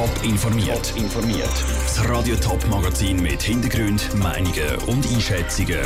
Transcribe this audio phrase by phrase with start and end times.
[0.00, 0.94] Top informiert.
[0.96, 1.52] informiert.
[1.82, 5.78] Das Radio Top Magazin mit Hintergrund, Meinungen und Einschätzungen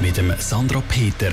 [0.00, 1.32] mit dem Sandra Peter.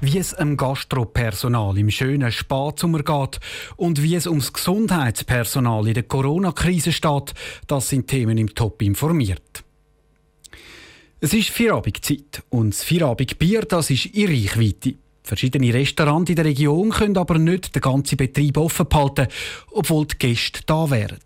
[0.00, 3.38] Wie es dem Gastropersonal im schönen Spatzummer geht
[3.76, 7.32] und wie es ums Gesundheitspersonal in der Corona-Krise steht,
[7.68, 9.62] das sind Themen im Top informiert.
[11.20, 14.96] Es ist Feierabendszeit und das Feierabendbier das ist in Reichweite.
[15.22, 19.28] Verschiedene Restaurants in der Region können aber nicht den ganzen Betrieb offen behalten,
[19.70, 21.18] obwohl die Gäste da wären.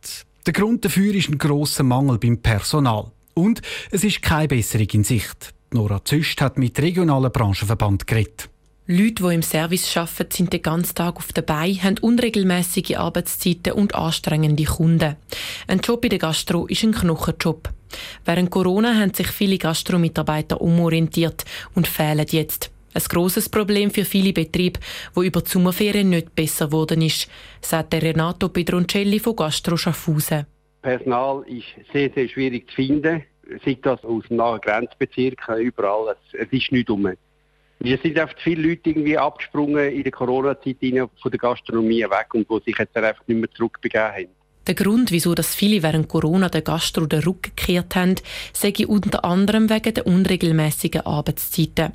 [0.46, 3.10] Der Grund dafür ist ein grosser Mangel beim Personal.
[3.34, 5.54] Und es ist keine Besserung in Sicht.
[5.72, 8.48] Nora Züst hat mit regionalen Branchenverband geredet.
[8.86, 13.72] Leute, die im Service arbeiten, sind den ganzen Tag auf der Beine, haben unregelmäßige Arbeitszeiten
[13.72, 15.16] und anstrengende Kunden.
[15.66, 17.70] Ein Job in der Gastro ist ein Knochenjob.
[18.26, 22.73] Während Corona haben sich viele Gastromitarbeiter umorientiert und fehlen jetzt.
[22.94, 24.78] Ein grosses Problem für viele Betriebe,
[25.14, 27.28] wo über die Sommerferien nicht besser geworden ist,
[27.60, 30.46] sagt Renato Pedroncelli von Gastro Schaffhausen.
[30.80, 33.24] Personal ist sehr, sehr schwierig zu finden.
[33.64, 36.14] Sei das aus dem nahen Grenzbezirk, überall.
[36.14, 37.08] Es, es ist nicht um.
[37.80, 42.48] Wir sind oft viele Leute irgendwie abgesprungen in der Corona-Zeit von der Gastronomie weg und
[42.48, 44.28] wo sich jetzt einfach nicht mehr zurückbegeben haben.
[44.66, 48.14] Der Grund, wieso das viele während Corona der Gastro den Rücken gekehrt haben,
[48.54, 51.92] sage unter anderem wegen der unregelmäßigen Arbeitszeiten.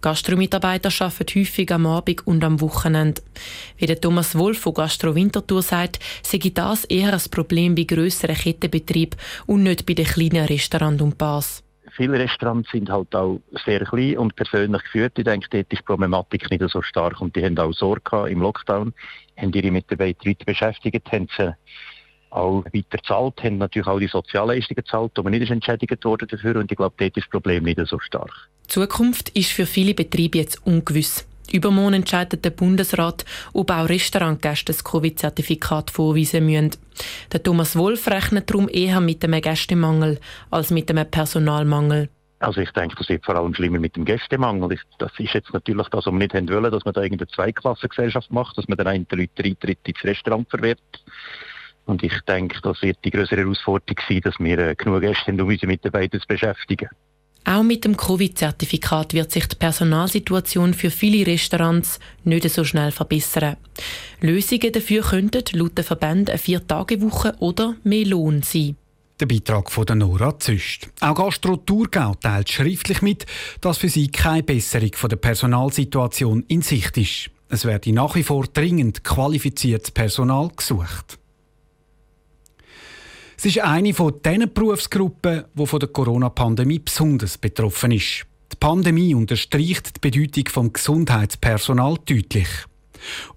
[0.00, 3.22] Gastromitarbeiter arbeiten häufig am Abend und am Wochenende.
[3.76, 8.36] Wie der Thomas Wolf von Gastro Winterthur sagt, sei das eher ein Problem bei grösseren
[8.36, 11.64] Kettenbetrieben und nicht bei den kleinen Restaurants und Bars.
[11.96, 15.12] Viele Restaurants sind halt auch sehr klein und persönlich geführt.
[15.18, 18.40] Ich denke, dort ist die Problematik nicht so stark und die haben auch Sorge im
[18.40, 18.94] Lockdown,
[19.36, 21.54] haben ihre Mitarbeiter weiter beschäftigt, haben sie
[22.32, 26.70] auch weiter zahlt, haben natürlich auch die Sozialleistungen gezahlt, aber nicht entschädigt worden dafür und
[26.70, 28.32] ich glaube, dort ist das Problem nicht so stark.
[28.64, 31.26] Die Zukunft ist für viele Betriebe jetzt ungewiss.
[31.52, 36.70] Übermorgen entscheidet der Bundesrat, ob auch Restaurantgäste das Covid-Zertifikat vorweisen müssen.
[37.32, 40.18] Der Thomas Wolf rechnet darum eher mit einem Gästemangel
[40.50, 42.08] als mit einem Personalmangel.
[42.38, 44.78] Also ich denke, das wird vor allem schlimmer mit dem Gästemangel.
[44.98, 48.56] Das ist jetzt natürlich das, was wir nicht wollen, dass man da irgendeine Zweiklassengesellschaft macht,
[48.56, 50.80] dass man den einen Leuten Eintritt ins Restaurant verwehrt.
[51.86, 55.40] Und ich denke, das wird die größere Herausforderung sein, dass wir äh, genug Gäste haben,
[55.40, 56.88] um unsere Mitarbeiter zu beschäftigen.
[57.44, 63.56] Auch mit dem Covid-Zertifikat wird sich die Personalsituation für viele Restaurants nicht so schnell verbessern.
[64.20, 68.76] Lösungen dafür könnten laut den Verbänden eine Vier-Tage-Woche oder mehr Lohn sein.
[69.18, 70.88] Der Beitrag von Nora Züst.
[71.00, 73.26] Auch Gastro Thurgau teilt schriftlich mit,
[73.60, 77.30] dass für sie keine Besserung von der Personalsituation in Sicht ist.
[77.48, 81.18] Es werde nach wie vor dringend qualifiziertes Personal gesucht.
[83.44, 88.24] Es ist eine von den Berufsgruppen, die von der Corona-Pandemie besonders betroffen ist.
[88.52, 92.46] Die Pandemie unterstreicht die Bedeutung vom Gesundheitspersonal deutlich.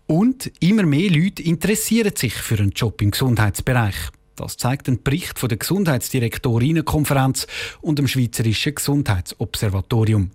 [0.06, 3.96] Und immer mehr Leute interessieren sich für einen Job im Gesundheitsbereich.
[4.36, 7.48] Das zeigt ein Bericht von der Gesundheitsdirektorinnenkonferenz
[7.82, 10.30] und dem Schweizerischen Gesundheitsobservatorium.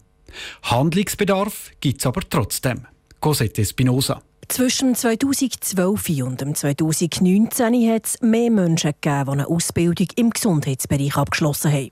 [0.64, 2.88] Handlungsbedarf gibt es aber trotzdem.
[3.20, 4.20] Cosette Spinoza.
[4.50, 11.72] Zwischen 2012 und 2019 hat es mehr Menschen gegeben, die eine Ausbildung im Gesundheitsbereich abgeschlossen
[11.72, 11.90] haben.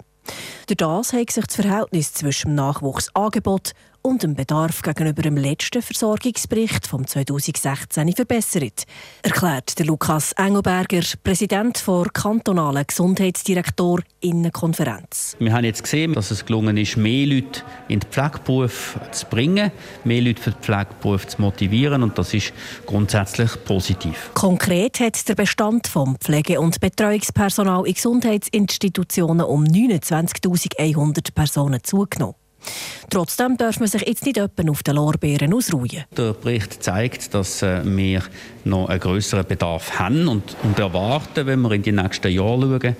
[0.66, 3.74] Durch das hat sich das Verhältnis zwischen dem Nachwuchsangebot
[4.08, 8.84] und dem Bedarf gegenüber dem letzten Versorgungsbericht vom 2016 verbessert,
[9.22, 15.36] erklärt der Lukas Engelberger, Präsident der kantonalen Gesundheitsdirektorinnenkonferenz.
[15.38, 19.70] Wir haben jetzt gesehen, dass es gelungen ist, mehr Leute in den Pflegeberuf zu bringen,
[20.04, 22.54] mehr Leute für den Pflegeberuf zu motivieren und das ist
[22.86, 24.30] grundsätzlich positiv.
[24.32, 32.36] Konkret hat der Bestand vom Pflege- und Betreuungspersonal in Gesundheitsinstitutionen um 29.100 Personen zugenommen.
[33.10, 36.04] Trotzdem darf man sich jetzt nicht öppen auf den Lorbeeren ausruhen.
[36.16, 38.22] Der Bericht zeigt, dass äh, wir
[38.64, 42.96] noch einen größeren Bedarf haben und, und erwarten, wenn wir in die nächsten Jahre schauen.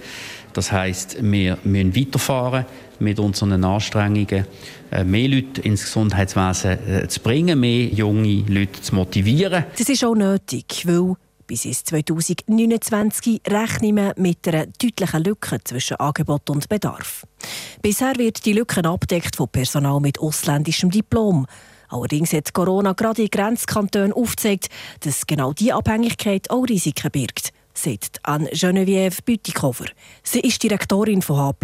[0.55, 2.65] Das heißt, wir müssen weiterfahren
[3.01, 4.47] mit unseren Anstrengungen,
[4.91, 9.65] äh, mehr Leute ins Gesundheitswesen äh, zu bringen, mehr junge Leute zu motivieren.
[9.77, 11.15] Das ist auch nötig, weil
[11.49, 17.27] bis ins 2029 rechnen wir mit einer deutlichen Lücke zwischen Angebot und Bedarf.
[17.83, 21.47] Bisher wird die Lücke abdeckt von Personal mit ausländischem Diplom.
[21.89, 24.69] Allerdings hat Corona gerade in Grenzkantonen aufgezeigt,
[25.01, 27.53] dass genau diese Abhängigkeit auch Risiken birgt
[27.83, 29.87] sagt an Geneviève Bütikofer.
[30.23, 31.55] Sie ist Direktorin von H+,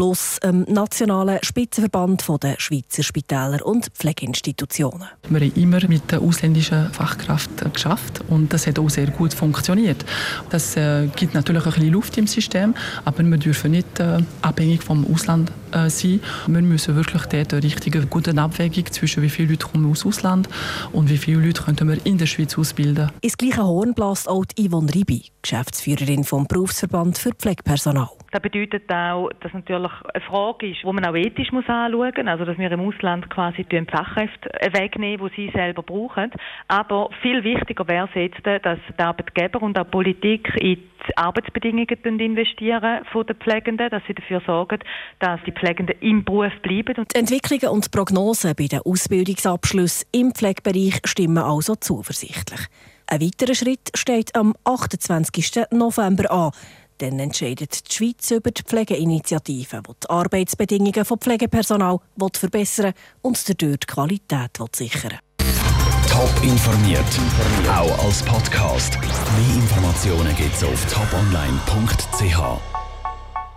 [0.42, 5.08] dem nationalen Spitzenverband der Schweizer Spitäler und Pflegeinstitutionen.
[5.28, 10.04] Wir haben immer mit der ausländischen Fachkraft geschafft und das hat auch sehr gut funktioniert.
[10.50, 12.74] Das äh, gibt natürlich ein bisschen Luft im System,
[13.04, 16.20] aber wir dürfen nicht äh, abhängig vom Ausland äh, sein.
[16.46, 20.48] Wir müssen wirklich dort eine richtige gute Abwägung zwischen wie viele Leute kommen aus Ausland
[20.92, 23.10] und wie viele Leute könnten wir in der Schweiz ausbilden.
[23.20, 28.08] Ins gleiche Horn bläst auch Yvonne Ribi, Geschäftsführerin Geschäftsführerin vom Berufsverband für Pflegepersonal.
[28.30, 32.26] Das bedeutet auch, dass natürlich eine Frage ist, die man auch ethisch muss anschauen muss.
[32.26, 36.30] Also, dass wir im Ausland quasi die Fachkräfte wegnehmen, die sie selber brauchen.
[36.68, 41.16] Aber viel wichtiger wäre es jetzt, dass die Arbeitgeber und auch die Politik in die
[41.16, 44.80] Arbeitsbedingungen investieren von den Pflegenden, dass sie dafür sorgen,
[45.20, 46.94] dass die Pflegenden im Beruf bleiben.
[47.14, 52.68] Die Entwicklungen und Prognosen bei den Ausbildungsabschlüssen im Pflegebereich stimmen also zuversichtlich.
[53.06, 55.66] Ein weiterer Schritt steht am 28.
[55.70, 56.50] November an.
[56.98, 61.98] Dann entscheidet die Schweiz über die Pflegeinitiative, die die Arbeitsbedingungen von Pflegepersonal
[62.32, 65.18] verbessern und dadurch die Qualität sichern
[66.08, 67.00] Top informiert,
[67.68, 68.96] auch als Podcast.
[69.00, 72.73] Mehr Informationen gibt es auf toponline.ch.